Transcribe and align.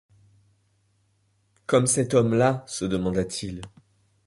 comme 1.67 1.85
cet 1.85 2.15
homme-là 2.15 2.63
se 2.65 2.85
demanda-t-il. 2.85 3.61